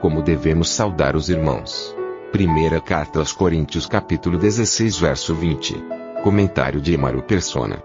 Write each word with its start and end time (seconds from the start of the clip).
Como 0.00 0.22
devemos 0.22 0.70
saudar 0.70 1.14
os 1.14 1.28
irmãos. 1.28 1.94
Primeira 2.32 2.80
carta 2.80 3.18
aos 3.18 3.32
Coríntios 3.32 3.86
capítulo 3.86 4.38
16 4.38 4.98
verso 4.98 5.34
20. 5.34 5.76
Comentário 6.22 6.80
de 6.80 6.94
Emaro 6.94 7.22
Persona. 7.22 7.82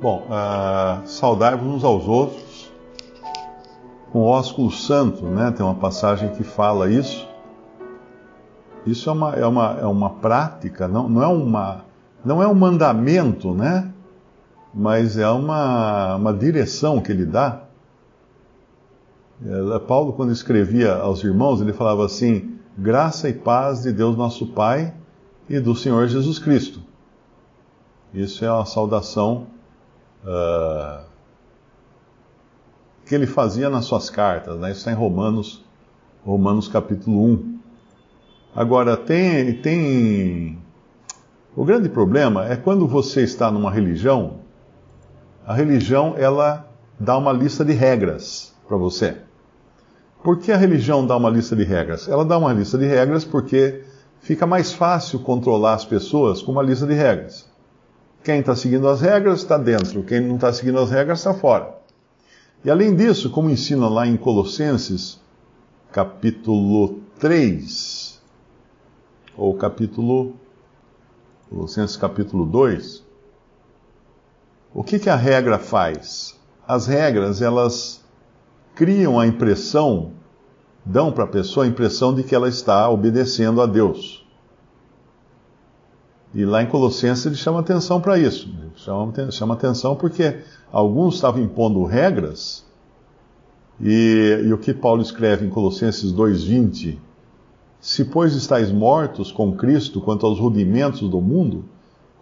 Bom, 0.00 0.26
uh, 0.30 1.06
saudai-vos 1.06 1.66
uns 1.66 1.84
aos 1.84 2.08
outros 2.08 2.72
com 4.10 4.20
o 4.20 4.26
ósculo 4.26 4.70
santo, 4.70 5.26
né? 5.26 5.50
Tem 5.50 5.66
uma 5.66 5.74
passagem 5.74 6.30
que 6.30 6.42
fala 6.42 6.90
isso. 6.90 7.28
Isso 8.86 9.10
é 9.10 9.12
uma, 9.12 9.34
é 9.34 9.46
uma, 9.46 9.78
é 9.78 9.86
uma 9.86 10.10
prática, 10.10 10.88
não, 10.88 11.06
não, 11.06 11.22
é 11.22 11.26
uma, 11.26 11.84
não 12.24 12.42
é 12.42 12.48
um 12.48 12.54
mandamento, 12.54 13.52
né? 13.52 13.92
Mas 14.72 15.18
é 15.18 15.28
uma, 15.28 16.16
uma 16.16 16.32
direção 16.32 16.98
que 16.98 17.12
ele 17.12 17.26
dá. 17.26 17.64
É, 19.42 19.78
Paulo, 19.80 20.12
quando 20.12 20.32
escrevia 20.32 20.94
aos 20.94 21.24
irmãos, 21.24 21.60
ele 21.60 21.72
falava 21.72 22.04
assim: 22.04 22.58
graça 22.78 23.28
e 23.28 23.32
paz 23.32 23.82
de 23.82 23.92
Deus 23.92 24.16
nosso 24.16 24.46
Pai 24.48 24.94
e 25.48 25.58
do 25.58 25.74
Senhor 25.74 26.06
Jesus 26.06 26.38
Cristo. 26.38 26.80
Isso 28.12 28.44
é 28.44 28.52
uma 28.52 28.64
saudação 28.64 29.48
uh, 30.24 31.04
que 33.04 33.14
ele 33.14 33.26
fazia 33.26 33.68
nas 33.68 33.86
suas 33.86 34.08
cartas, 34.08 34.58
né? 34.58 34.70
Isso 34.70 34.80
está 34.80 34.92
em 34.92 34.94
Romanos, 34.94 35.64
Romanos 36.24 36.68
capítulo 36.68 37.24
1. 37.24 37.58
Agora, 38.54 38.96
tem, 38.96 39.54
tem. 39.54 40.58
O 41.56 41.64
grande 41.64 41.88
problema 41.88 42.46
é 42.46 42.56
quando 42.56 42.86
você 42.86 43.22
está 43.22 43.50
numa 43.50 43.70
religião, 43.70 44.38
a 45.44 45.52
religião 45.54 46.14
ela 46.16 46.68
dá 46.98 47.18
uma 47.18 47.32
lista 47.32 47.64
de 47.64 47.72
regras 47.72 48.53
para 48.66 48.76
você. 48.76 49.16
Por 50.22 50.38
que 50.38 50.50
a 50.50 50.56
religião 50.56 51.06
dá 51.06 51.16
uma 51.16 51.28
lista 51.28 51.54
de 51.54 51.64
regras? 51.64 52.08
Ela 52.08 52.24
dá 52.24 52.38
uma 52.38 52.52
lista 52.52 52.78
de 52.78 52.86
regras 52.86 53.24
porque 53.24 53.84
fica 54.20 54.46
mais 54.46 54.72
fácil 54.72 55.18
controlar 55.20 55.74
as 55.74 55.84
pessoas 55.84 56.42
com 56.42 56.52
uma 56.52 56.62
lista 56.62 56.86
de 56.86 56.94
regras. 56.94 57.46
Quem 58.22 58.40
está 58.40 58.56
seguindo 58.56 58.88
as 58.88 59.02
regras 59.02 59.40
está 59.40 59.58
dentro, 59.58 60.02
quem 60.02 60.20
não 60.20 60.36
está 60.36 60.50
seguindo 60.50 60.78
as 60.78 60.90
regras 60.90 61.18
está 61.18 61.34
fora. 61.34 61.74
E 62.64 62.70
além 62.70 62.96
disso, 62.96 63.28
como 63.28 63.50
ensina 63.50 63.86
lá 63.86 64.06
em 64.06 64.16
Colossenses, 64.16 65.20
capítulo 65.92 67.00
3, 67.18 68.22
ou 69.36 69.54
capítulo, 69.54 70.34
Colossenses 71.50 71.98
capítulo 71.98 72.46
2, 72.46 73.04
o 74.72 74.82
que, 74.82 74.98
que 74.98 75.10
a 75.10 75.16
regra 75.16 75.58
faz? 75.58 76.40
As 76.66 76.86
regras, 76.86 77.42
elas 77.42 78.03
criam 78.74 79.18
a 79.18 79.26
impressão, 79.26 80.12
dão 80.84 81.12
para 81.12 81.24
a 81.24 81.28
pessoa 81.28 81.64
a 81.64 81.68
impressão 81.68 82.14
de 82.14 82.22
que 82.22 82.34
ela 82.34 82.48
está 82.48 82.88
obedecendo 82.88 83.60
a 83.60 83.66
Deus. 83.66 84.24
E 86.34 86.44
lá 86.44 86.62
em 86.62 86.66
Colossenses 86.66 87.26
ele 87.26 87.36
chama 87.36 87.60
atenção 87.60 88.00
para 88.00 88.18
isso. 88.18 88.52
Chama, 88.76 89.30
chama 89.30 89.54
atenção 89.54 89.94
porque 89.94 90.40
alguns 90.72 91.14
estavam 91.14 91.40
impondo 91.40 91.84
regras, 91.84 92.64
e, 93.80 94.42
e 94.44 94.52
o 94.52 94.58
que 94.58 94.72
Paulo 94.72 95.02
escreve 95.02 95.46
em 95.46 95.50
Colossenses 95.50 96.12
2,20: 96.12 96.98
Se, 97.80 98.04
pois, 98.04 98.34
estáis 98.34 98.70
mortos 98.70 99.32
com 99.32 99.52
Cristo 99.56 100.00
quanto 100.00 100.26
aos 100.26 100.38
rudimentos 100.38 101.08
do 101.08 101.20
mundo, 101.20 101.64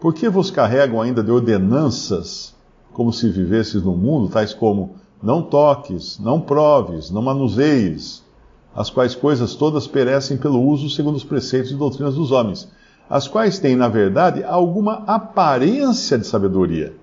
por 0.01 0.15
que 0.15 0.29
vos 0.29 0.51
carregam 0.51 1.01
ainda 1.01 1.23
de 1.23 1.31
ordenanças 1.31 2.55
como 2.93 3.13
se 3.13 3.29
vivesses 3.29 3.83
no 3.83 3.97
mundo, 3.97 4.29
tais 4.29 4.53
como 4.53 4.97
não 5.23 5.43
toques, 5.43 6.19
não 6.19 6.41
proves, 6.41 7.11
não 7.11 7.23
manuseies, 7.23 8.23
as 8.75 8.91
quais 8.91 9.15
coisas 9.15 9.55
todas 9.55 9.87
perecem 9.87 10.37
pelo 10.37 10.61
uso 10.63 10.91
segundo 10.91 11.17
os 11.17 11.25
preceitos 11.25 11.71
e 11.71 11.77
doutrinas 11.77 12.15
dos 12.15 12.33
homens, 12.33 12.69
as 13.09 13.29
quais 13.29 13.59
têm, 13.59 13.77
na 13.77 13.89
verdade, 13.89 14.43
alguma 14.43 15.05
aparência 15.07 16.19
de 16.19 16.27
sabedoria, 16.27 16.95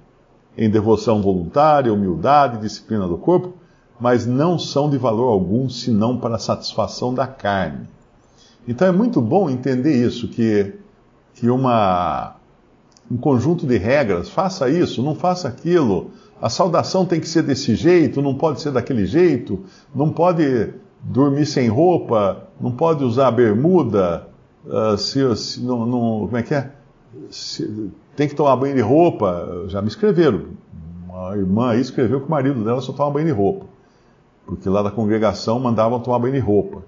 em 0.58 0.70
devoção 0.70 1.22
voluntária, 1.22 1.94
humildade, 1.94 2.60
disciplina 2.60 3.08
do 3.08 3.18
corpo, 3.18 3.54
mas 4.00 4.26
não 4.26 4.58
são 4.58 4.90
de 4.90 4.98
valor 4.98 5.30
algum 5.30 5.70
senão 5.70 6.18
para 6.18 6.36
a 6.36 6.40
satisfação 6.40 7.14
da 7.14 7.28
carne. 7.28 7.88
Então 8.68 8.88
é 8.88 8.92
muito 8.92 9.22
bom 9.22 9.50
entender 9.50 10.06
isso, 10.06 10.28
que, 10.28 10.74
que 11.36 11.50
uma, 11.50 12.36
um 13.10 13.18
conjunto 13.18 13.66
de 13.66 13.78
regras, 13.78 14.30
faça 14.30 14.70
isso, 14.70 15.04
não 15.04 15.16
faça 15.16 15.48
aquilo, 15.48 16.12
a 16.42 16.50
saudação 16.50 17.06
tem 17.06 17.20
que 17.20 17.28
ser 17.28 17.44
desse 17.44 17.76
jeito, 17.76 18.22
não 18.22 18.36
pode 18.36 18.62
ser 18.62 18.72
daquele 18.72 19.06
jeito, 19.06 19.64
não 19.94 20.12
pode 20.12 20.74
dormir 21.02 21.46
sem 21.46 21.68
roupa, 21.68 22.48
não 22.60 22.72
pode 22.72 23.04
usar 23.04 23.32
bermuda, 23.32 24.28
uh, 24.66 24.98
se, 24.98 25.36
se 25.36 25.62
não, 25.62 25.86
não, 25.86 26.20
como 26.26 26.38
é 26.38 26.44
que 26.44 26.54
é? 26.54 26.72
Se, 27.30 27.92
tem 28.20 28.28
que 28.28 28.36
tomar 28.36 28.56
banho 28.58 28.76
de 28.76 28.82
roupa. 28.82 29.64
Já 29.68 29.82
me 29.82 29.88
escreveram. 29.88 30.48
Uma 31.08 31.38
irmã 31.38 31.70
aí 31.70 31.80
escreveu 31.80 32.20
que 32.20 32.28
o 32.28 32.30
marido 32.30 32.64
dela 32.66 32.82
só 32.82 32.92
toma 32.92 33.12
banho 33.12 33.28
de 33.28 33.32
roupa. 33.32 33.66
Porque 34.46 34.68
lá 34.68 34.82
da 34.82 34.92
congregação 34.92 35.58
mandavam 35.58 36.02
tomar 36.02 36.20
banho 36.20 36.34
de 36.34 36.40
roupa. 36.40 36.84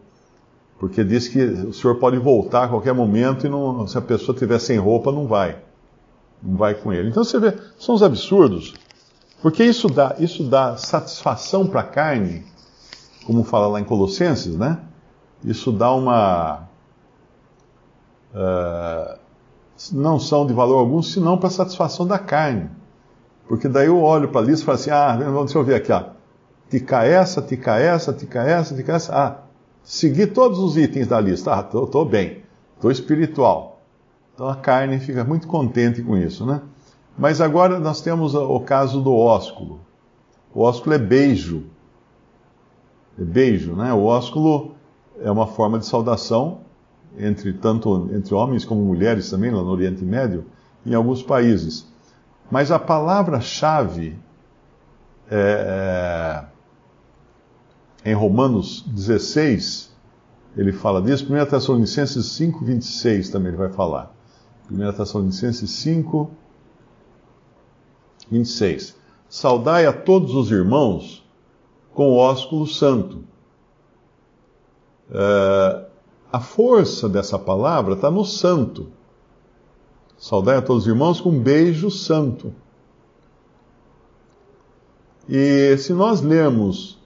Porque 0.78 1.04
diz 1.06 1.30
que 1.30 1.40
o 1.40 1.72
senhor 1.72 1.96
pode 1.96 2.18
voltar 2.18 2.64
a 2.64 2.68
qualquer 2.68 2.94
momento 2.94 3.46
e 3.46 3.50
não, 3.50 3.88
se 3.88 3.98
a 3.98 4.02
pessoa 4.02 4.34
estiver 4.36 4.60
sem 4.60 4.78
roupa, 4.78 5.10
não 5.10 5.26
vai. 5.26 5.58
Não 6.44 6.58
vai 6.58 6.76
com 6.76 6.92
ele. 6.92 7.10
Então 7.10 7.24
você 7.24 7.40
vê, 7.40 7.54
são 7.78 7.96
os 7.96 8.04
absurdos. 8.04 8.74
Porque 9.42 9.64
isso 9.64 9.88
dá, 9.88 10.16
isso 10.20 10.44
dá 10.44 10.78
satisfação 10.78 11.66
para 11.66 11.82
a 11.82 11.84
carne, 11.84 12.46
como 13.26 13.44
fala 13.44 13.68
lá 13.68 13.80
em 13.80 13.84
Colossenses, 13.84 14.56
né? 14.56 14.80
Isso 15.44 15.72
dá 15.72 15.92
uma. 15.92 16.68
Uh, 18.34 19.20
não 19.92 20.20
são 20.20 20.46
de 20.46 20.54
valor 20.54 20.78
algum, 20.78 21.02
senão 21.02 21.38
para 21.38 21.50
satisfação 21.50 22.06
da 22.06 22.20
carne. 22.20 22.70
Porque 23.48 23.68
daí 23.68 23.88
eu 23.88 24.00
olho 24.00 24.30
para 24.30 24.42
a 24.42 24.44
lista 24.44 24.62
e 24.62 24.66
falo 24.66 24.76
assim: 24.78 24.92
ah, 24.92 25.18
deixa 25.18 25.58
eu 25.58 25.64
ver 25.64 25.76
aqui, 25.76 25.92
ó. 25.92 26.04
Tica 26.70 27.04
essa, 27.04 27.42
tica 27.42 27.80
essa, 27.80 28.14
tica 28.14 28.44
essa, 28.44 28.76
tica 28.76 28.94
essa. 28.94 29.14
Ah, 29.14 29.38
segui 29.84 30.28
todos 30.28 30.60
os 30.60 30.78
itens 30.78 31.08
da 31.08 31.20
lista. 31.20 31.52
Ah, 31.52 31.64
tô, 31.64 31.88
tô 31.88 32.06
bem, 32.06 32.44
tô 32.80 32.92
espiritual. 32.92 33.82
Então 34.34 34.48
a 34.48 34.56
carne 34.56 35.00
fica 35.00 35.24
muito 35.24 35.48
contente 35.48 36.02
com 36.04 36.16
isso, 36.16 36.46
né? 36.46 36.62
Mas 37.22 37.40
agora 37.40 37.80
nós 37.80 38.02
temos 38.02 38.34
o 38.34 38.60
caso 38.62 39.00
do 39.00 39.16
ósculo. 39.16 39.82
O 40.56 40.62
ósculo 40.64 40.96
é 40.96 40.98
beijo. 40.98 41.66
É 43.16 43.24
beijo, 43.24 43.76
né? 43.76 43.94
O 43.94 44.06
ósculo 44.06 44.74
é 45.22 45.30
uma 45.30 45.46
forma 45.46 45.78
de 45.78 45.86
saudação 45.86 46.62
entre 47.16 47.54
tanto 47.54 48.10
entre 48.12 48.34
homens 48.34 48.66
como 48.66 48.84
mulheres 48.84 49.30
também 49.30 49.52
lá 49.52 49.62
no 49.62 49.70
Oriente 49.70 50.04
Médio, 50.04 50.46
em 50.84 50.96
alguns 50.96 51.22
países. 51.22 51.88
Mas 52.50 52.72
a 52.72 52.80
palavra-chave 52.80 54.18
é, 55.30 56.48
é, 58.04 58.10
em 58.10 58.16
Romanos 58.16 58.84
16, 58.88 59.96
ele 60.58 60.72
fala 60.72 61.00
disso. 61.00 61.32
1 61.32 61.46
Tessalonicenses 61.46 62.26
5, 62.32 62.66
26 62.66 63.30
também 63.30 63.50
ele 63.50 63.58
vai 63.58 63.70
falar. 63.70 64.12
1 64.72 64.94
Tessalonicenses 64.94 65.70
5, 65.70 66.41
26. 68.32 68.96
Saudai 69.30 69.86
a 69.86 69.94
todos 69.94 70.34
os 70.34 70.50
irmãos 70.50 71.24
com 71.94 72.12
o 72.12 72.18
ósculo 72.18 72.66
santo. 72.66 73.24
Uh, 75.10 75.86
a 76.32 76.40
força 76.40 77.10
dessa 77.10 77.38
palavra 77.38 77.96
está 77.96 78.10
no 78.10 78.24
santo. 78.24 78.88
Saudai 80.18 80.58
a 80.58 80.62
todos 80.62 80.84
os 80.84 80.90
irmãos 80.90 81.20
com 81.20 81.30
um 81.30 81.40
beijo 81.40 81.92
santo. 81.92 82.54
E 85.28 85.78
se 85.78 85.94
nós 85.94 86.22
lermos 86.22 87.00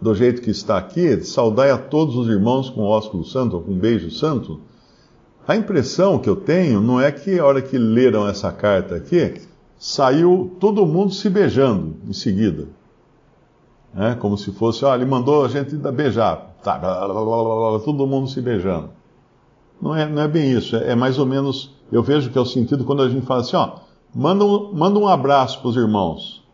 do 0.00 0.14
jeito 0.14 0.42
que 0.42 0.50
está 0.50 0.76
aqui, 0.76 1.22
saudai 1.24 1.70
a 1.70 1.78
todos 1.78 2.16
os 2.16 2.28
irmãos 2.28 2.68
com 2.68 2.82
ósculo 2.82 3.24
santo, 3.24 3.56
ou 3.56 3.62
com 3.62 3.72
um 3.72 3.78
beijo 3.78 4.10
santo, 4.10 4.60
a 5.46 5.56
impressão 5.56 6.18
que 6.18 6.28
eu 6.28 6.36
tenho 6.36 6.80
não 6.80 7.00
é 7.00 7.10
que 7.10 7.38
a 7.38 7.44
hora 7.44 7.62
que 7.62 7.78
leram 7.78 8.28
essa 8.28 8.52
carta 8.52 8.96
aqui, 8.96 9.40
saiu 9.82 10.56
todo 10.60 10.86
mundo 10.86 11.12
se 11.12 11.28
beijando 11.28 11.96
em 12.08 12.12
seguida. 12.12 12.68
É, 13.96 14.14
como 14.14 14.38
se 14.38 14.52
fosse, 14.52 14.84
ó, 14.84 14.94
ele 14.94 15.04
mandou 15.04 15.44
a 15.44 15.48
gente 15.48 15.74
beijar. 15.74 16.54
Tá, 16.62 16.78
todo 17.84 18.06
mundo 18.06 18.28
se 18.28 18.40
beijando. 18.40 18.90
Não 19.80 19.92
é, 19.96 20.08
não 20.08 20.22
é 20.22 20.28
bem 20.28 20.52
isso, 20.52 20.76
é, 20.76 20.92
é, 20.92 20.94
mais 20.94 21.18
ou 21.18 21.26
menos, 21.26 21.74
eu 21.90 22.00
vejo 22.00 22.30
que 22.30 22.38
é 22.38 22.40
o 22.40 22.46
sentido 22.46 22.84
quando 22.84 23.02
a 23.02 23.08
gente 23.08 23.26
fala 23.26 23.40
assim, 23.40 23.56
ó, 23.56 23.80
manda 24.14 24.44
um, 24.44 24.72
manda 24.72 25.00
um 25.00 25.08
abraço 25.08 25.58
para 25.58 25.70
os 25.70 25.76
irmãos. 25.76 26.44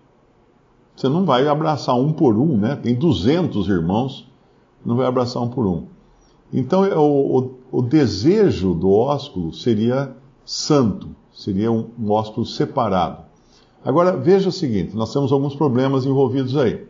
Você 0.97 1.07
não 1.07 1.27
vai 1.27 1.47
abraçar 1.47 1.97
um 1.97 2.15
por 2.15 2.35
um, 2.35 2.57
né? 2.57 2.77
Tem 2.77 2.95
200 2.95 3.69
irmãos, 3.69 4.27
não 4.83 4.97
vai 4.97 5.07
abraçar 5.07 5.43
um 5.43 5.49
por 5.49 5.67
um. 5.67 5.85
Então, 6.51 6.83
é, 6.83 6.97
o, 6.97 7.03
o, 7.73 7.79
o 7.81 7.83
desejo 7.83 8.73
do 8.73 8.91
ósculo 8.91 9.53
seria 9.53 10.17
santo, 10.47 11.15
seria 11.39 11.71
um, 11.71 11.89
um 11.97 12.45
separado. 12.45 13.23
Agora, 13.85 14.17
veja 14.17 14.49
o 14.49 14.53
seguinte: 14.53 14.97
nós 14.97 15.13
temos 15.13 15.31
alguns 15.31 15.55
problemas 15.55 16.05
envolvidos 16.05 16.57
aí. 16.57 16.85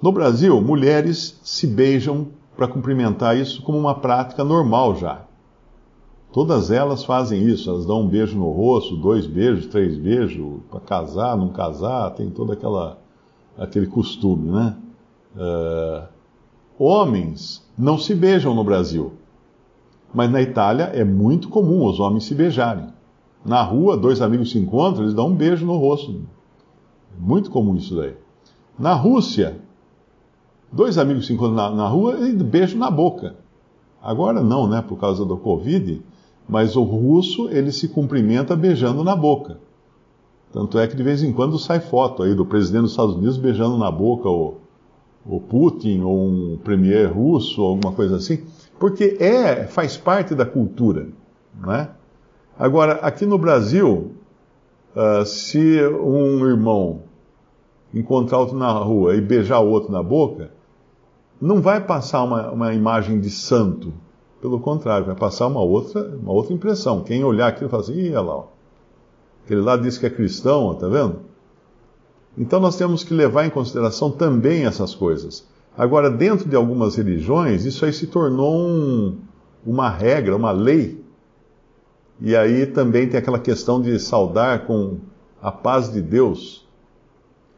No 0.00 0.12
Brasil, 0.12 0.60
mulheres 0.60 1.40
se 1.42 1.66
beijam 1.66 2.28
para 2.56 2.68
cumprimentar 2.68 3.36
isso 3.36 3.62
como 3.62 3.76
uma 3.76 3.96
prática 3.96 4.44
normal 4.44 4.94
já. 4.94 5.24
Todas 6.32 6.70
elas 6.70 7.04
fazem 7.04 7.42
isso, 7.42 7.68
elas 7.68 7.84
dão 7.84 8.02
um 8.02 8.08
beijo 8.08 8.38
no 8.38 8.50
rosto, 8.50 8.96
dois 8.96 9.26
beijos, 9.26 9.66
três 9.66 9.96
beijos, 9.96 10.60
para 10.70 10.80
casar, 10.80 11.36
não 11.36 11.48
casar, 11.48 12.10
tem 12.10 12.30
todo 12.30 12.52
aquela, 12.52 12.98
aquele 13.58 13.86
costume, 13.86 14.50
né? 14.50 14.76
Uh, 15.34 16.06
homens 16.78 17.64
não 17.76 17.98
se 17.98 18.14
beijam 18.14 18.54
no 18.54 18.62
Brasil, 18.62 19.14
mas 20.14 20.30
na 20.30 20.40
Itália 20.40 20.84
é 20.94 21.04
muito 21.04 21.48
comum 21.48 21.84
os 21.84 21.98
homens 21.98 22.24
se 22.24 22.34
beijarem. 22.34 22.86
Na 23.44 23.62
rua, 23.62 23.96
dois 23.96 24.22
amigos 24.22 24.50
se 24.52 24.58
encontram, 24.58 25.02
eles 25.02 25.14
dão 25.14 25.28
um 25.28 25.34
beijo 25.34 25.66
no 25.66 25.76
rosto. 25.76 26.12
É 26.12 27.20
muito 27.20 27.50
comum 27.50 27.74
isso 27.74 27.96
daí. 27.96 28.14
Na 28.78 28.94
Rússia, 28.94 29.58
dois 30.72 30.96
amigos 30.96 31.26
se 31.26 31.32
encontram 31.32 31.54
na, 31.54 31.70
na 31.70 31.88
rua 31.88 32.28
e 32.28 32.32
beijo 32.32 32.78
na 32.78 32.90
boca. 32.90 33.34
Agora 34.02 34.42
não, 34.42 34.66
né, 34.68 34.82
por 34.86 34.98
causa 34.98 35.24
do 35.24 35.36
Covid, 35.36 36.00
mas 36.48 36.76
o 36.76 36.82
russo 36.82 37.48
ele 37.48 37.72
se 37.72 37.88
cumprimenta 37.88 38.56
beijando 38.56 39.02
na 39.02 39.16
boca. 39.16 39.58
Tanto 40.52 40.78
é 40.78 40.86
que 40.86 40.96
de 40.96 41.02
vez 41.02 41.22
em 41.22 41.32
quando 41.32 41.58
sai 41.58 41.80
foto 41.80 42.22
aí 42.22 42.34
do 42.34 42.46
presidente 42.46 42.82
dos 42.82 42.90
Estados 42.92 43.16
Unidos 43.16 43.36
beijando 43.36 43.76
na 43.76 43.90
boca 43.90 44.28
o, 44.28 44.54
o 45.26 45.40
Putin 45.40 46.00
ou 46.02 46.28
um 46.28 46.58
premier 46.62 47.12
russo, 47.12 47.60
alguma 47.62 47.92
coisa 47.92 48.16
assim, 48.16 48.44
porque 48.78 49.16
é 49.20 49.66
faz 49.66 49.96
parte 49.96 50.34
da 50.34 50.44
cultura, 50.44 51.08
não 51.58 51.72
é? 51.72 51.90
Agora 52.58 52.94
aqui 52.94 53.26
no 53.26 53.38
Brasil, 53.38 54.12
uh, 54.94 55.24
se 55.24 55.80
um 55.86 56.46
irmão 56.46 57.02
encontrar 57.92 58.38
outro 58.38 58.56
na 58.56 58.70
rua 58.70 59.16
e 59.16 59.20
beijar 59.20 59.60
o 59.60 59.68
outro 59.68 59.92
na 59.92 60.02
boca, 60.02 60.50
não 61.40 61.60
vai 61.60 61.80
passar 61.80 62.22
uma, 62.22 62.50
uma 62.50 62.74
imagem 62.74 63.20
de 63.20 63.30
santo. 63.30 63.92
Pelo 64.40 64.60
contrário, 64.60 65.06
vai 65.06 65.14
passar 65.14 65.46
uma 65.46 65.60
outra, 65.60 66.02
uma 66.20 66.32
outra 66.32 66.52
impressão. 66.52 67.02
Quem 67.02 67.24
olhar 67.24 67.48
aquilo 67.48 67.70
fala 67.70 67.82
assim, 67.82 67.94
ih, 67.94 68.10
olha 68.10 68.20
lá, 68.20 68.36
ó. 68.36 68.44
aquele 69.44 69.60
lá 69.60 69.76
diz 69.76 69.96
que 69.96 70.06
é 70.06 70.10
cristão, 70.10 70.66
ó, 70.66 70.74
tá 70.74 70.88
vendo? 70.88 71.20
Então 72.36 72.60
nós 72.60 72.76
temos 72.76 73.04
que 73.04 73.14
levar 73.14 73.46
em 73.46 73.50
consideração 73.50 74.10
também 74.10 74.66
essas 74.66 74.94
coisas. 74.94 75.46
Agora, 75.76 76.08
dentro 76.08 76.48
de 76.48 76.54
algumas 76.54 76.94
religiões, 76.94 77.64
isso 77.64 77.84
aí 77.84 77.92
se 77.92 78.06
tornou 78.06 78.54
um, 78.54 79.18
uma 79.66 79.88
regra, 79.90 80.36
uma 80.36 80.52
lei. 80.52 81.04
E 82.20 82.36
aí 82.36 82.66
também 82.66 83.08
tem 83.08 83.18
aquela 83.18 83.40
questão 83.40 83.80
de 83.80 83.98
saudar 83.98 84.66
com 84.66 84.98
a 85.42 85.50
paz 85.50 85.92
de 85.92 86.00
Deus. 86.00 86.64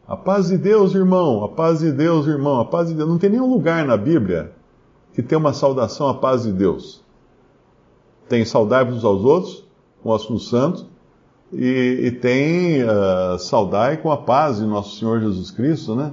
A 0.09 0.17
paz 0.17 0.49
de 0.49 0.57
Deus, 0.57 0.95
irmão, 0.95 1.45
a 1.45 1.49
paz 1.49 1.81
de 1.81 1.93
Deus, 1.93 2.27
irmão, 2.27 2.59
a 2.61 2.65
paz 2.65 2.89
de 2.89 2.95
Deus. 2.95 3.09
Não 3.09 3.19
tem 3.19 3.29
nenhum 3.29 3.51
lugar 3.51 3.85
na 3.85 3.97
Bíblia 3.97 4.53
que 5.13 5.23
tenha 5.23 5.39
uma 5.39 5.53
saudação 5.53 6.09
à 6.09 6.15
paz 6.15 6.45
de 6.45 6.53
Deus. 6.53 7.05
Tem 8.29 8.45
saudar 8.45 8.87
uns 8.87 9.05
aos 9.05 9.25
outros, 9.25 9.65
com 10.03 10.11
o 10.11 10.15
assunto 10.15 10.41
santo, 10.41 10.87
e, 11.53 12.01
e 12.05 12.11
tem 12.13 12.83
uh, 12.83 13.39
saudai 13.39 13.97
com 13.99 14.11
a 14.11 14.17
paz 14.17 14.59
de 14.59 14.65
nosso 14.65 14.99
Senhor 14.99 15.21
Jesus 15.21 15.51
Cristo, 15.51 15.95
né? 15.95 16.13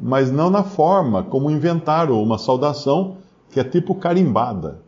Mas 0.00 0.30
não 0.30 0.50
na 0.50 0.62
forma 0.62 1.22
como 1.22 1.50
inventaram 1.50 2.22
uma 2.22 2.38
saudação 2.38 3.16
que 3.50 3.58
é 3.58 3.64
tipo 3.64 3.94
carimbada. 3.94 4.82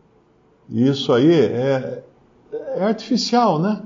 E 0.69 0.87
isso 0.87 1.11
aí 1.11 1.31
é, 1.31 2.03
é 2.75 2.83
artificial, 2.83 3.59
né? 3.59 3.81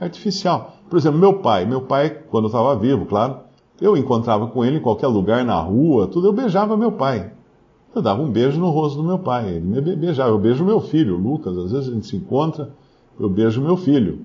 É 0.00 0.04
artificial. 0.04 0.74
Por 0.88 0.98
exemplo, 0.98 1.18
meu 1.18 1.40
pai. 1.40 1.64
Meu 1.64 1.82
pai, 1.82 2.10
quando 2.30 2.46
estava 2.46 2.76
vivo, 2.76 3.06
claro, 3.06 3.40
eu 3.80 3.96
encontrava 3.96 4.46
com 4.48 4.64
ele 4.64 4.78
em 4.78 4.82
qualquer 4.82 5.06
lugar, 5.06 5.44
na 5.44 5.58
rua, 5.60 6.06
tudo, 6.06 6.26
eu 6.28 6.32
beijava 6.32 6.76
meu 6.76 6.92
pai. 6.92 7.32
Eu 7.94 8.02
dava 8.02 8.22
um 8.22 8.30
beijo 8.30 8.60
no 8.60 8.70
rosto 8.70 9.00
do 9.00 9.04
meu 9.04 9.18
pai. 9.18 9.48
Ele 9.48 9.60
me 9.60 9.96
beijava. 9.96 10.30
Eu 10.30 10.38
beijo 10.38 10.64
meu 10.64 10.80
filho, 10.80 11.16
Lucas. 11.16 11.56
Às 11.56 11.72
vezes 11.72 11.88
a 11.88 11.92
gente 11.92 12.06
se 12.06 12.16
encontra, 12.16 12.70
eu 13.18 13.28
beijo 13.28 13.62
meu 13.62 13.76
filho. 13.76 14.20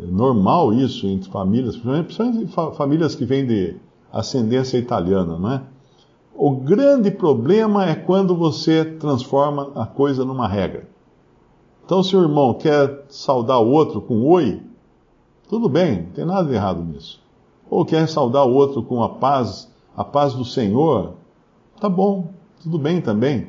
É 0.00 0.06
normal 0.06 0.72
isso 0.72 1.06
entre 1.08 1.30
famílias, 1.30 1.76
principalmente 1.76 2.52
famílias 2.76 3.14
que 3.14 3.24
vêm 3.24 3.44
de 3.44 3.76
ascendência 4.12 4.78
italiana, 4.78 5.38
não 5.38 5.52
é? 5.52 5.62
O 6.34 6.52
grande 6.52 7.10
problema 7.10 7.84
é 7.84 7.94
quando 7.94 8.34
você 8.34 8.84
transforma 8.84 9.72
a 9.74 9.84
coisa 9.84 10.24
numa 10.24 10.48
regra. 10.48 10.88
Então, 11.84 12.02
se 12.02 12.16
o 12.16 12.22
irmão 12.22 12.54
quer 12.54 13.04
saudar 13.08 13.58
o 13.58 13.68
outro 13.68 14.00
com 14.00 14.22
oi, 14.22 14.62
tudo 15.48 15.68
bem, 15.68 16.02
não 16.02 16.12
tem 16.12 16.24
nada 16.24 16.48
de 16.48 16.54
errado 16.54 16.82
nisso. 16.82 17.20
Ou 17.68 17.84
quer 17.84 18.08
saudar 18.08 18.44
o 18.44 18.54
outro 18.54 18.82
com 18.82 19.02
a 19.02 19.08
paz, 19.08 19.70
a 19.96 20.04
paz 20.04 20.32
do 20.32 20.44
Senhor, 20.44 21.14
tá 21.80 21.88
bom, 21.88 22.32
tudo 22.62 22.78
bem 22.78 23.00
também. 23.00 23.48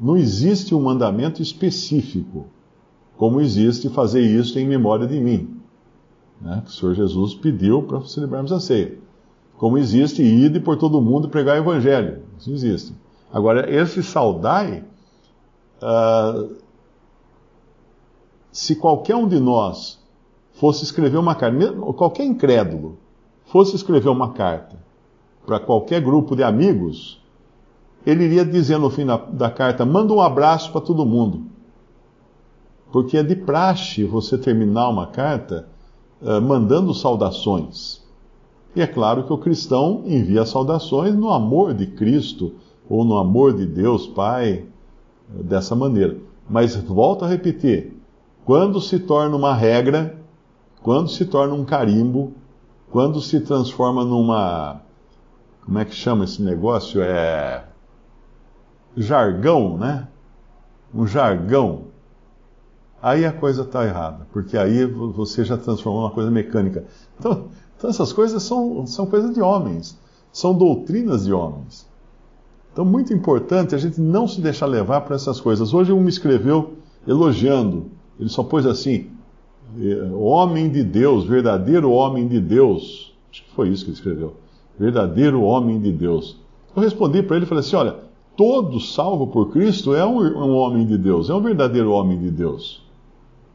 Não 0.00 0.16
existe 0.16 0.74
um 0.74 0.82
mandamento 0.82 1.40
específico 1.40 2.46
como 3.16 3.40
existe 3.40 3.88
fazer 3.88 4.20
isso 4.20 4.58
em 4.58 4.66
memória 4.66 5.06
de 5.06 5.20
mim. 5.20 5.60
Né? 6.40 6.62
Que 6.64 6.70
o 6.70 6.72
Senhor 6.72 6.94
Jesus 6.94 7.34
pediu 7.34 7.82
para 7.82 8.00
celebrarmos 8.02 8.52
a 8.52 8.60
ceia. 8.60 8.98
Como 9.58 9.76
existe 9.76 10.22
ir 10.22 10.62
por 10.62 10.76
todo 10.76 11.02
mundo 11.02 11.28
pregar 11.28 11.56
o 11.56 11.58
Evangelho. 11.58 12.22
Isso 12.38 12.50
existe. 12.50 12.94
Agora, 13.30 13.68
esse 13.70 14.02
saudai, 14.02 14.84
uh, 15.82 16.56
se 18.52 18.76
qualquer 18.76 19.16
um 19.16 19.28
de 19.28 19.38
nós 19.40 19.98
fosse 20.54 20.84
escrever 20.84 21.18
uma 21.18 21.34
carta, 21.34 21.72
qualquer 21.92 22.24
incrédulo 22.24 22.98
fosse 23.46 23.74
escrever 23.74 24.08
uma 24.08 24.32
carta 24.32 24.78
para 25.44 25.58
qualquer 25.58 26.00
grupo 26.00 26.36
de 26.36 26.42
amigos, 26.42 27.20
ele 28.06 28.24
iria 28.24 28.44
dizer 28.44 28.78
no 28.78 28.90
fim 28.90 29.04
da, 29.04 29.16
da 29.16 29.50
carta: 29.50 29.84
manda 29.84 30.12
um 30.12 30.20
abraço 30.20 30.70
para 30.70 30.80
todo 30.80 31.04
mundo. 31.04 31.46
Porque 32.92 33.18
é 33.18 33.22
de 33.24 33.34
praxe 33.34 34.04
você 34.04 34.38
terminar 34.38 34.88
uma 34.88 35.08
carta 35.08 35.68
uh, 36.22 36.40
mandando 36.40 36.94
saudações. 36.94 38.06
E 38.78 38.80
é 38.80 38.86
claro 38.86 39.24
que 39.24 39.32
o 39.32 39.38
cristão 39.38 40.04
envia 40.06 40.46
saudações 40.46 41.12
no 41.12 41.32
amor 41.32 41.74
de 41.74 41.84
Cristo 41.84 42.54
ou 42.88 43.04
no 43.04 43.18
amor 43.18 43.52
de 43.52 43.66
Deus 43.66 44.06
Pai, 44.06 44.66
uh, 45.34 45.42
dessa 45.42 45.74
maneira. 45.74 46.16
Mas 46.48 46.76
volto 46.76 47.24
a 47.24 47.28
repetir: 47.28 48.00
quando 48.44 48.80
se 48.80 49.00
torna 49.00 49.34
uma 49.34 49.52
regra, 49.52 50.16
quando 50.80 51.10
se 51.10 51.24
torna 51.24 51.54
um 51.54 51.64
carimbo, 51.64 52.34
quando 52.88 53.20
se 53.20 53.40
transforma 53.40 54.04
numa. 54.04 54.80
Como 55.64 55.76
é 55.76 55.84
que 55.84 55.92
chama 55.96 56.22
esse 56.22 56.40
negócio? 56.40 57.02
É. 57.02 57.64
Jargão, 58.96 59.76
né? 59.76 60.06
Um 60.94 61.04
jargão 61.04 61.88
aí 63.02 63.24
a 63.24 63.32
coisa 63.32 63.62
está 63.62 63.84
errada, 63.84 64.26
porque 64.32 64.56
aí 64.56 64.84
você 64.84 65.44
já 65.44 65.56
transformou 65.56 66.02
uma 66.02 66.10
coisa 66.10 66.30
mecânica. 66.30 66.84
Então, 67.18 67.48
então, 67.78 67.88
essas 67.88 68.12
coisas 68.12 68.42
são, 68.42 68.84
são 68.88 69.06
coisas 69.06 69.32
de 69.32 69.40
homens, 69.40 69.96
são 70.32 70.52
doutrinas 70.52 71.24
de 71.24 71.32
homens. 71.32 71.88
Então, 72.72 72.84
muito 72.84 73.14
importante 73.14 73.74
a 73.74 73.78
gente 73.78 74.00
não 74.00 74.26
se 74.26 74.40
deixar 74.40 74.66
levar 74.66 75.02
para 75.02 75.14
essas 75.14 75.40
coisas. 75.40 75.72
Hoje 75.72 75.92
um 75.92 76.00
me 76.00 76.08
escreveu 76.08 76.74
elogiando, 77.06 77.86
ele 78.18 78.28
só 78.28 78.42
pôs 78.42 78.66
assim, 78.66 79.06
eh, 79.78 80.10
homem 80.12 80.68
de 80.68 80.82
Deus, 80.82 81.24
verdadeiro 81.24 81.90
homem 81.92 82.26
de 82.26 82.40
Deus. 82.40 83.14
Acho 83.30 83.44
que 83.44 83.54
foi 83.54 83.68
isso 83.68 83.84
que 83.84 83.90
ele 83.90 83.96
escreveu. 83.96 84.34
Verdadeiro 84.76 85.42
homem 85.42 85.80
de 85.80 85.92
Deus. 85.92 86.36
Eu 86.74 86.82
respondi 86.82 87.22
para 87.22 87.36
ele 87.36 87.44
e 87.44 87.48
falei 87.48 87.60
assim: 87.60 87.76
olha, 87.76 87.96
todo 88.36 88.80
salvo 88.80 89.28
por 89.28 89.50
Cristo 89.50 89.94
é 89.94 90.04
um, 90.04 90.18
um 90.18 90.54
homem 90.56 90.84
de 90.84 90.98
Deus, 90.98 91.30
é 91.30 91.34
um 91.34 91.40
verdadeiro 91.40 91.92
homem 91.92 92.18
de 92.18 92.30
Deus. 92.30 92.82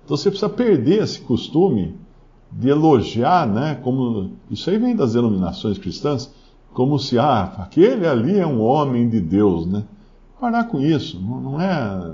Então 0.03 0.15
você 0.15 0.29
precisa 0.29 0.49
perder 0.49 1.03
esse 1.03 1.21
costume 1.21 1.95
de 2.57 2.69
elogiar, 2.69 3.47
né? 3.47 3.75
Como 3.75 4.31
isso 4.49 4.69
aí 4.69 4.77
vem 4.77 4.95
das 4.95 5.13
denominações 5.13 5.77
cristãs, 5.77 6.33
como 6.73 6.99
se 6.99 7.17
ah, 7.19 7.43
aquele 7.59 8.07
ali 8.07 8.39
é 8.39 8.45
um 8.45 8.61
homem 8.61 9.09
de 9.09 9.19
Deus, 9.19 9.65
né? 9.65 9.83
Parar 10.39 10.65
com 10.65 10.79
isso, 10.79 11.19
não, 11.21 11.39
não 11.39 11.61
é, 11.61 12.13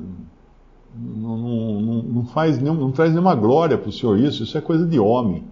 não, 0.95 1.37
não, 1.37 2.03
não, 2.03 2.25
faz 2.25 2.59
nenhum, 2.59 2.75
não 2.75 2.91
traz 2.91 3.11
nenhuma 3.11 3.35
glória 3.35 3.77
para 3.77 3.89
o 3.89 3.91
Senhor 3.91 4.17
isso. 4.19 4.43
Isso 4.43 4.57
é 4.57 4.61
coisa 4.61 4.85
de 4.85 4.99
homem. 4.99 5.43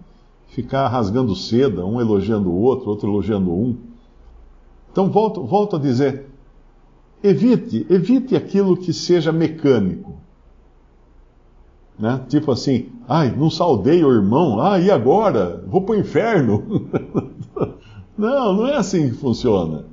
ficar 0.48 0.88
rasgando 0.88 1.36
seda, 1.36 1.84
um 1.84 2.00
elogiando 2.00 2.50
o 2.50 2.60
outro, 2.60 2.88
outro 2.88 3.08
elogiando 3.08 3.50
um. 3.52 3.76
Então, 4.90 5.10
volto, 5.10 5.44
volto 5.44 5.76
a 5.76 5.78
dizer: 5.78 6.26
evite, 7.22 7.86
evite 7.90 8.34
aquilo 8.36 8.76
que 8.76 8.92
seja 8.92 9.32
mecânico. 9.32 10.14
Né? 11.98 12.20
Tipo 12.28 12.52
assim, 12.52 12.86
ai, 13.08 13.34
não 13.36 13.50
saudei 13.50 14.04
o 14.04 14.12
irmão, 14.12 14.60
ah, 14.60 14.78
e 14.78 14.90
agora? 14.90 15.64
Vou 15.66 15.82
para 15.82 15.96
o 15.96 15.98
inferno. 15.98 16.88
não, 18.16 18.52
não 18.52 18.66
é 18.68 18.76
assim 18.76 19.08
que 19.08 19.16
funciona. 19.16 19.84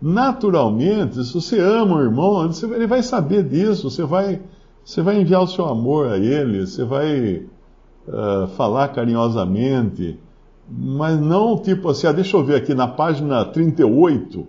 Naturalmente, 0.00 1.24
se 1.24 1.34
você 1.34 1.58
ama 1.58 1.96
o 1.96 2.02
irmão, 2.02 2.48
ele 2.72 2.86
vai 2.86 3.02
saber 3.02 3.42
disso, 3.42 3.90
você 3.90 4.04
vai, 4.04 4.40
você 4.84 5.02
vai 5.02 5.20
enviar 5.20 5.42
o 5.42 5.48
seu 5.48 5.66
amor 5.66 6.12
a 6.12 6.16
ele, 6.16 6.64
você 6.64 6.84
vai 6.84 7.42
uh, 8.06 8.46
falar 8.56 8.88
carinhosamente, 8.88 10.16
mas 10.70 11.18
não 11.18 11.58
tipo 11.58 11.88
assim, 11.88 12.06
ah, 12.06 12.12
deixa 12.12 12.36
eu 12.36 12.44
ver 12.44 12.54
aqui 12.54 12.74
na 12.74 12.86
página 12.86 13.44
38, 13.44 14.46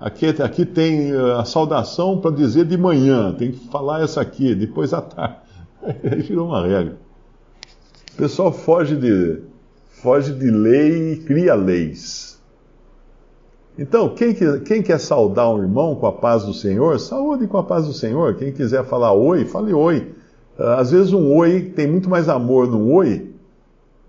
aqui, 0.00 0.26
aqui 0.26 0.66
tem 0.66 1.12
ah, 1.12 1.40
a 1.40 1.44
saudação 1.44 2.18
para 2.18 2.32
dizer 2.32 2.64
de 2.64 2.76
manhã, 2.76 3.32
tem 3.32 3.52
que 3.52 3.68
falar 3.68 4.02
essa 4.02 4.20
aqui, 4.20 4.52
depois 4.52 4.92
à 4.92 5.00
tarde. 5.00 5.41
Aí 6.10 6.22
virou 6.22 6.48
uma 6.48 6.66
regra. 6.66 6.96
O 8.14 8.16
pessoal 8.16 8.52
foge 8.52 8.96
de, 8.96 9.40
foge 9.90 10.32
de 10.32 10.50
lei 10.50 11.12
e 11.12 11.16
cria 11.18 11.54
leis. 11.54 12.40
Então, 13.78 14.10
quem, 14.10 14.34
quem 14.64 14.82
quer 14.82 14.98
saudar 14.98 15.50
um 15.50 15.58
irmão 15.58 15.94
com 15.94 16.06
a 16.06 16.12
paz 16.12 16.44
do 16.44 16.52
Senhor, 16.52 17.00
saúde 17.00 17.46
com 17.46 17.56
a 17.56 17.62
paz 17.62 17.86
do 17.86 17.92
Senhor. 17.92 18.34
Quem 18.36 18.52
quiser 18.52 18.84
falar 18.84 19.12
oi, 19.12 19.46
fale 19.46 19.72
oi. 19.72 20.12
Ah, 20.58 20.76
às 20.76 20.90
vezes 20.90 21.12
um 21.12 21.34
oi 21.34 21.62
tem 21.74 21.86
muito 21.86 22.10
mais 22.10 22.28
amor 22.28 22.68
no 22.68 22.92
oi 22.92 23.32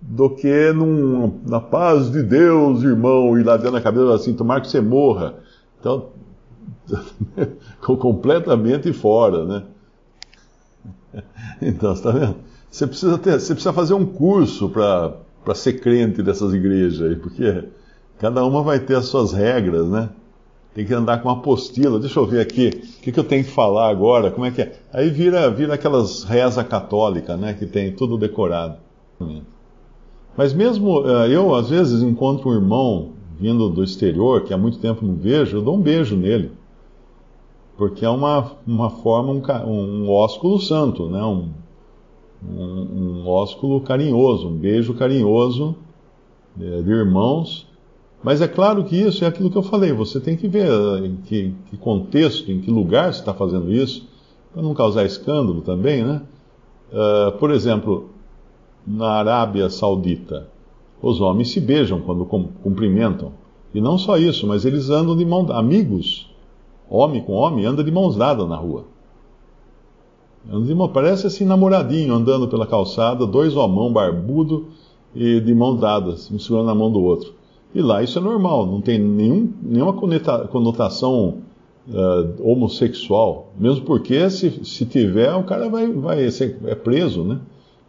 do 0.01 0.30
que 0.30 0.74
num, 0.74 1.39
na 1.48 1.62
paz 1.62 2.12
de 2.12 2.22
Deus, 2.22 2.84
irmão, 2.84 3.39
e 3.39 3.44
lá 3.44 3.56
dentro 3.56 3.72
da 3.72 3.82
cabeça 3.82 4.13
assim, 4.13 4.34
tomar 4.34 4.60
que 4.60 4.68
você 4.68 4.82
morra. 4.82 5.36
Então, 5.80 6.10
completamente 7.80 8.92
fora, 8.92 9.46
né? 9.46 9.63
Então, 11.62 11.96
você 11.96 12.00
está 12.00 12.12
vendo? 12.12 12.36
Você 12.70 12.88
precisa, 12.88 13.17
ter, 13.17 13.39
você 13.39 13.53
precisa 13.53 13.74
fazer 13.74 13.93
um 13.93 14.05
curso 14.05 14.67
para 14.70 15.55
ser 15.55 15.74
crente 15.74 16.24
dessas 16.24 16.53
igrejas 16.53 17.01
aí, 17.08 17.15
porque 17.15 17.65
cada 18.17 18.43
uma 18.46 18.63
vai 18.63 18.79
ter 18.79 18.96
as 18.96 19.05
suas 19.05 19.32
regras, 19.32 19.88
né? 19.88 20.10
Tem 20.74 20.84
que 20.84 20.93
andar 20.93 21.22
com 21.22 21.29
uma 21.29 21.38
apostila. 21.38 22.00
Deixa 22.00 22.20
eu 22.20 22.25
ver 22.25 22.41
aqui, 22.41 22.70
o 22.70 23.01
que, 23.01 23.12
que 23.12 23.20
eu 23.20 23.24
tenho 23.24 23.43
que 23.43 23.51
falar 23.51 23.89
agora, 23.89 24.32
como 24.32 24.46
é 24.46 24.51
que 24.51 24.63
é? 24.63 24.74
Aí 24.91 25.10
vira, 25.10 25.51
vira 25.51 25.75
aquelas 25.75 26.24
reza 26.24 26.63
católica, 26.63 27.38
né? 27.38 27.53
Que 27.53 27.67
tem 27.67 27.91
tudo 27.91 28.17
decorado. 28.17 28.77
Mas 30.36 30.51
mesmo 30.51 31.08
eh, 31.08 31.29
eu, 31.29 31.53
às 31.53 31.70
vezes, 31.70 32.01
encontro 32.01 32.50
um 32.50 32.53
irmão 32.53 33.12
vindo 33.39 33.70
do 33.70 33.84
exterior, 33.84 34.43
que 34.43 34.53
há 34.53 34.58
muito 34.58 34.79
tempo 34.79 35.05
não 35.05 35.15
vejo, 35.15 35.58
eu 35.58 35.62
dou 35.62 35.75
um 35.75 35.82
beijo 35.82 36.15
nele 36.15 36.51
porque 37.84 38.06
é 38.06 38.10
uma, 38.10 38.54
uma 38.66 38.90
forma, 38.90 39.34
um, 39.34 40.06
um 40.06 40.10
ósculo 40.10 40.58
santo, 40.58 41.10
né? 41.10 41.22
um, 41.22 41.50
um, 42.42 43.24
um 43.24 43.28
ósculo 43.28 43.82
carinhoso, 43.82 44.48
um 44.48 44.56
beijo 44.56 44.94
carinhoso 44.94 45.75
é, 46.58 46.82
de 46.82 46.90
irmãos. 46.90 47.68
Mas 48.24 48.42
é 48.42 48.48
claro 48.48 48.86
que 48.86 48.96
isso 48.96 49.25
é 49.25 49.28
aquilo 49.28 49.52
que 49.52 49.58
eu 49.58 49.63
falei, 49.63 49.92
você 49.92 50.18
tem 50.18 50.38
que 50.38 50.48
ver 50.48 50.70
em 51.04 51.18
que, 51.25 51.54
que 51.70 51.75
contexto, 51.75 52.50
em 52.50 52.62
que 52.62 52.72
lugar 52.72 53.13
você 53.13 53.20
está 53.20 53.34
fazendo 53.34 53.70
isso, 53.70 54.08
para 54.54 54.62
não 54.62 54.74
causar 54.74 55.04
escândalo 55.04 55.60
também, 55.60 56.06
né? 56.06 56.22
Uh, 56.90 57.38
por 57.38 57.52
exemplo, 57.52 58.12
na 58.88 59.10
Arábia 59.10 59.70
Saudita, 59.70 60.48
os 61.02 61.20
homens 61.20 61.52
se 61.52 61.60
beijam 61.60 62.00
quando 62.00 62.24
cumprimentam. 62.24 63.34
E 63.74 63.82
não 63.82 63.98
só 63.98 64.18
isso, 64.18 64.48
mas 64.48 64.63
eles 64.63 64.90
andam 64.90 65.18
de 65.18 65.25
mão 65.25 65.52
amigos 65.52 66.33
homem 66.96 67.22
com 67.22 67.34
homem, 67.34 67.66
anda 67.66 67.84
de 67.84 67.92
mãos 67.92 68.16
dadas 68.16 68.48
na 68.48 68.56
rua. 68.56 68.86
Parece 70.94 71.28
assim 71.28 71.46
namoradinho, 71.46 72.14
andando 72.14 72.48
pela 72.48 72.68
calçada, 72.68 73.26
dois 73.26 73.56
homão 73.56 73.92
barbudo 73.92 74.68
e 75.16 75.40
de 75.40 75.54
mãos 75.54 75.80
dadas, 75.80 76.30
um 76.30 76.38
segurando 76.38 76.68
na 76.68 76.76
mão 76.76 76.92
do 76.92 77.02
outro. 77.02 77.34
E 77.74 77.82
lá 77.82 78.04
isso 78.04 78.20
é 78.20 78.22
normal, 78.22 78.66
não 78.66 78.82
tem 78.82 79.00
nenhum, 79.00 79.52
nenhuma 79.62 79.94
conotação 79.94 81.40
uh, 81.88 82.52
homossexual. 82.52 83.52
Mesmo 83.58 83.86
porque, 83.86 84.30
se, 84.30 84.64
se 84.64 84.86
tiver, 84.86 85.34
o 85.34 85.44
cara 85.44 85.70
vai, 85.70 85.92
vai 85.92 86.30
ser 86.30 86.60
é 86.66 86.76
preso, 86.76 87.24
né? 87.24 87.40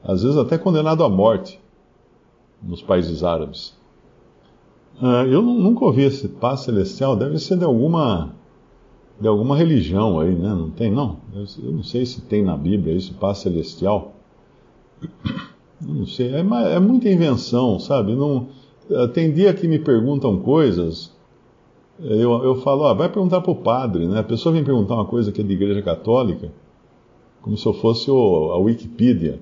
Às 0.02 0.22
vezes 0.22 0.38
até 0.38 0.56
condenado 0.56 1.02
à 1.02 1.08
morte 1.08 1.60
nos 2.62 2.80
países 2.80 3.22
árabes. 3.22 3.74
Uh, 5.02 5.26
eu 5.26 5.42
nunca 5.42 5.84
ouvi 5.84 6.02
esse 6.04 6.28
paz 6.28 6.60
celestial, 6.60 7.16
deve 7.16 7.38
ser 7.38 7.58
de 7.58 7.64
alguma 7.64 8.32
de 9.20 9.28
alguma 9.28 9.56
religião 9.56 10.18
aí, 10.18 10.34
né? 10.34 10.48
Não 10.48 10.70
tem, 10.70 10.90
não? 10.90 11.18
Eu, 11.34 11.44
eu 11.64 11.72
não 11.72 11.82
sei 11.82 12.04
se 12.04 12.20
tem 12.22 12.42
na 12.42 12.56
Bíblia 12.56 12.94
isso, 12.94 13.14
paz 13.14 13.38
celestial. 13.38 14.14
Eu 15.02 15.94
não 15.94 16.06
sei, 16.06 16.34
é, 16.34 16.40
é, 16.40 16.78
muita 16.80 17.08
invenção, 17.08 17.78
sabe? 17.78 18.14
Não, 18.14 18.48
eh, 18.90 19.06
tem 19.08 19.32
dia 19.32 19.52
que 19.52 19.68
me 19.68 19.78
perguntam 19.78 20.38
coisas, 20.38 21.12
eu, 22.00 22.42
eu 22.42 22.56
falo, 22.56 22.86
ah, 22.86 22.94
vai 22.94 23.08
perguntar 23.08 23.40
para 23.40 23.50
o 23.50 23.56
padre, 23.56 24.06
né? 24.06 24.18
A 24.20 24.24
pessoa 24.24 24.52
vem 24.52 24.64
perguntar 24.64 24.94
uma 24.94 25.04
coisa 25.04 25.30
que 25.30 25.40
é 25.40 25.44
de 25.44 25.52
igreja 25.52 25.82
católica, 25.82 26.52
como 27.42 27.56
se 27.56 27.66
eu 27.66 27.74
fosse 27.74 28.10
o, 28.10 28.50
a 28.52 28.58
Wikipedia. 28.58 29.40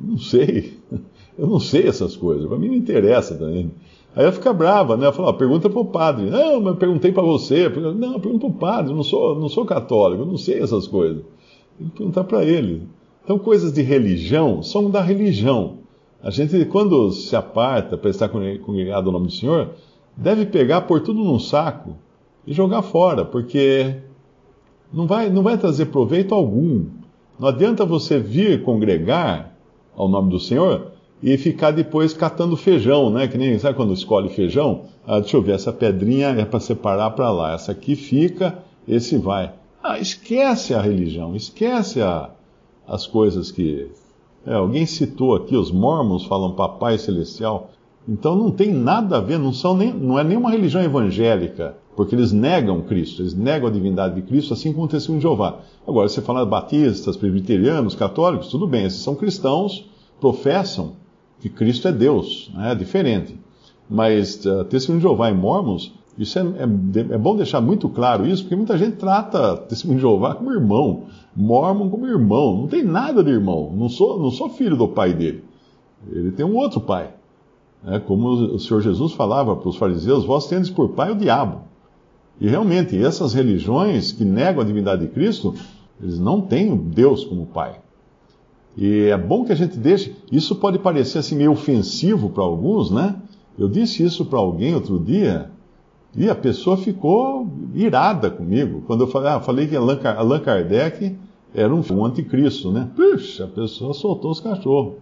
Não 0.00 0.18
sei, 0.18 0.78
eu 1.38 1.46
não 1.46 1.60
sei 1.60 1.86
essas 1.86 2.16
coisas, 2.16 2.46
para 2.46 2.58
mim 2.58 2.68
não 2.68 2.74
interessa 2.74 3.36
também. 3.36 3.70
Aí 4.16 4.24
ela 4.24 4.32
fica 4.32 4.52
brava, 4.52 4.96
né? 4.96 5.04
Ela 5.04 5.12
fala, 5.12 5.32
pergunta 5.32 5.68
para 5.68 5.80
o 5.80 5.84
padre. 5.84 6.30
Não, 6.30 6.60
mas 6.60 6.76
perguntei 6.76 7.12
para 7.12 7.22
você. 7.22 7.68
Não, 7.68 8.20
pergunta 8.20 8.46
para 8.46 8.48
o 8.48 8.58
padre, 8.58 8.92
eu 8.92 8.96
não 8.96 9.02
sou, 9.02 9.38
não 9.38 9.48
sou 9.48 9.64
católico, 9.64 10.22
eu 10.22 10.26
não 10.26 10.36
sei 10.36 10.60
essas 10.60 10.86
coisas. 10.86 11.22
Tem 11.78 11.88
que 11.88 11.96
perguntar 11.96 12.24
para 12.24 12.44
ele. 12.44 12.88
Então, 13.22 13.38
coisas 13.38 13.72
de 13.72 13.82
religião 13.82 14.62
são 14.62 14.90
da 14.90 15.02
religião. 15.02 15.78
A 16.22 16.30
gente, 16.30 16.64
quando 16.64 17.12
se 17.12 17.36
aparta 17.36 17.96
para 17.96 18.10
estar 18.10 18.28
congregado 18.28 19.06
ao 19.06 19.12
nome 19.12 19.26
do 19.26 19.32
Senhor, 19.32 19.70
deve 20.16 20.46
pegar, 20.46 20.80
pôr 20.82 21.00
tudo 21.00 21.22
num 21.22 21.38
saco 21.38 21.96
e 22.46 22.52
jogar 22.52 22.82
fora, 22.82 23.24
porque 23.24 23.96
não 24.92 25.06
vai, 25.06 25.30
não 25.30 25.42
vai 25.42 25.56
trazer 25.56 25.86
proveito 25.86 26.34
algum. 26.34 26.86
Não 27.38 27.48
adianta 27.48 27.84
você 27.84 28.18
vir 28.18 28.64
congregar 28.64 29.56
ao 29.94 30.08
nome 30.08 30.30
do 30.30 30.40
Senhor 30.40 30.92
e 31.22 31.36
ficar 31.36 31.72
depois 31.72 32.12
catando 32.12 32.56
feijão, 32.56 33.10
né? 33.10 33.26
Que 33.26 33.36
nem, 33.36 33.58
sabe 33.58 33.76
quando 33.76 33.92
escolhe 33.92 34.28
feijão? 34.28 34.84
Ah, 35.06 35.20
deixa 35.20 35.36
eu 35.36 35.42
ver, 35.42 35.52
essa 35.52 35.72
pedrinha 35.72 36.28
é 36.28 36.44
para 36.44 36.60
separar 36.60 37.10
para 37.10 37.30
lá, 37.30 37.54
essa 37.54 37.72
aqui 37.72 37.96
fica, 37.96 38.58
esse 38.86 39.16
vai. 39.18 39.52
Ah, 39.82 39.98
esquece 39.98 40.74
a 40.74 40.80
religião, 40.80 41.34
esquece 41.34 42.00
a, 42.00 42.30
as 42.86 43.06
coisas 43.06 43.50
que. 43.50 43.90
É, 44.46 44.54
alguém 44.54 44.86
citou 44.86 45.34
aqui, 45.34 45.56
os 45.56 45.70
mormons 45.70 46.24
falam 46.24 46.52
papai 46.52 46.96
celestial. 46.96 47.70
Então 48.08 48.34
não 48.34 48.50
tem 48.50 48.72
nada 48.72 49.18
a 49.18 49.20
ver, 49.20 49.38
não, 49.38 49.52
são 49.52 49.76
nem, 49.76 49.92
não 49.92 50.18
é 50.18 50.24
nenhuma 50.24 50.50
religião 50.50 50.82
evangélica, 50.82 51.76
porque 51.94 52.14
eles 52.14 52.32
negam 52.32 52.80
Cristo, 52.80 53.20
eles 53.20 53.34
negam 53.34 53.68
a 53.68 53.72
divindade 53.72 54.14
de 54.14 54.22
Cristo, 54.22 54.54
assim 54.54 54.72
como 54.72 54.84
aconteceu 54.84 55.14
em 55.14 55.20
Jeová. 55.20 55.58
Agora, 55.86 56.08
você 56.08 56.22
fala 56.22 56.46
batistas, 56.46 57.18
presbiterianos, 57.18 57.94
católicos, 57.94 58.48
tudo 58.48 58.66
bem, 58.66 58.86
esses 58.86 59.02
são 59.02 59.14
cristãos, 59.14 59.84
professam 60.18 60.92
que 61.40 61.48
Cristo 61.48 61.88
é 61.88 61.92
Deus, 61.92 62.50
né? 62.54 62.72
é 62.72 62.74
diferente. 62.74 63.38
Mas 63.88 64.44
uh, 64.44 64.64
testemunho 64.64 65.00
de 65.00 65.08
Jeová 65.08 65.30
e 65.30 65.34
Mormons, 65.34 65.92
isso 66.18 66.38
é, 66.38 66.42
é, 66.42 67.14
é, 67.14 67.18
bom 67.18 67.36
deixar 67.36 67.60
muito 67.60 67.88
claro 67.88 68.26
isso, 68.26 68.42
porque 68.42 68.56
muita 68.56 68.76
gente 68.76 68.96
trata 68.96 69.56
testemunho 69.56 69.98
de 69.98 70.02
Jeová 70.02 70.34
como 70.34 70.52
irmão, 70.52 71.04
Mormon 71.34 71.88
como 71.88 72.06
irmão. 72.06 72.56
Não 72.56 72.66
tem 72.66 72.82
nada 72.82 73.22
de 73.22 73.30
irmão. 73.30 73.72
Não 73.74 73.88
sou, 73.88 74.18
não 74.18 74.30
sou 74.30 74.50
filho 74.50 74.76
do 74.76 74.88
pai 74.88 75.14
dele. 75.14 75.44
Ele 76.10 76.32
tem 76.32 76.44
um 76.44 76.56
outro 76.56 76.80
pai. 76.80 77.14
É, 77.86 78.00
como 78.00 78.28
o 78.28 78.58
Senhor 78.58 78.80
Jesus 78.80 79.12
falava 79.12 79.54
para 79.54 79.68
os 79.68 79.76
fariseus, 79.76 80.24
vós 80.24 80.48
tendes 80.48 80.68
por 80.68 80.90
pai 80.90 81.12
o 81.12 81.16
diabo. 81.16 81.60
E 82.40 82.48
realmente, 82.48 83.00
essas 83.00 83.32
religiões 83.32 84.12
que 84.12 84.24
negam 84.24 84.62
a 84.62 84.64
divindade 84.64 85.02
de 85.02 85.12
Cristo, 85.12 85.54
eles 86.00 86.18
não 86.18 86.40
têm 86.40 86.76
Deus 86.76 87.24
como 87.24 87.46
pai. 87.46 87.80
E 88.80 89.06
é 89.06 89.18
bom 89.18 89.44
que 89.44 89.50
a 89.50 89.56
gente 89.56 89.76
deixe. 89.76 90.14
Isso 90.30 90.54
pode 90.54 90.78
parecer 90.78 91.18
assim 91.18 91.34
meio 91.34 91.50
ofensivo 91.50 92.30
para 92.30 92.44
alguns, 92.44 92.92
né? 92.92 93.16
Eu 93.58 93.68
disse 93.68 94.04
isso 94.04 94.24
para 94.24 94.38
alguém 94.38 94.72
outro 94.72 95.00
dia 95.00 95.50
e 96.14 96.30
a 96.30 96.34
pessoa 96.34 96.76
ficou 96.76 97.48
irada 97.74 98.30
comigo. 98.30 98.84
Quando 98.86 99.00
eu 99.00 99.08
falei, 99.08 99.32
ah, 99.32 99.40
falei 99.40 99.66
que 99.66 99.74
Allan 99.74 100.38
Kardec 100.38 101.16
era 101.52 101.74
um, 101.74 101.82
um 101.90 102.04
anticristo, 102.04 102.70
né? 102.70 102.88
Puxa, 102.94 103.46
a 103.46 103.48
pessoa 103.48 103.92
soltou 103.92 104.30
os 104.30 104.38
cachorros. 104.38 104.94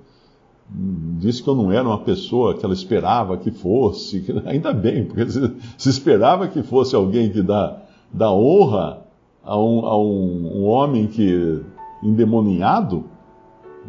Disse 1.18 1.42
que 1.42 1.48
eu 1.48 1.54
não 1.54 1.70
era 1.70 1.86
uma 1.86 1.98
pessoa 1.98 2.54
que 2.54 2.64
ela 2.64 2.74
esperava 2.74 3.36
que 3.36 3.50
fosse. 3.50 4.24
Ainda 4.46 4.72
bem, 4.72 5.04
porque 5.04 5.28
se, 5.28 5.52
se, 5.76 5.90
esperava 5.90 6.48
que 6.48 6.62
fosse 6.62 6.96
alguém 6.96 7.28
que 7.28 7.42
dá, 7.42 7.82
dá 8.10 8.32
honra 8.32 9.02
a 9.44 9.54
um, 9.60 9.84
a 9.84 9.98
um, 9.98 10.62
um 10.62 10.64
homem 10.64 11.06
que 11.06 11.60
endemoniado, 12.02 13.04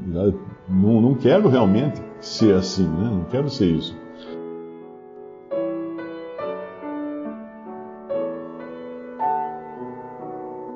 não, 0.06 1.01
não 1.01 1.16
quero 1.16 1.48
realmente. 1.50 2.01
ser 2.20 2.56
assim, 2.56 2.88
né? 2.88 3.10
Não 3.12 3.24
quero 3.25 3.50
ser 3.50 3.68
isso. 3.68 3.96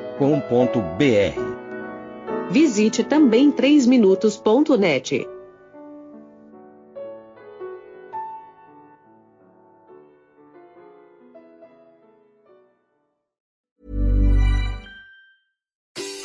Visite 2.49 3.03
também 3.03 3.51
3minutos.net. 3.51 5.27